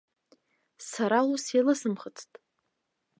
[0.89, 2.31] Сара ус еилысымхыцт.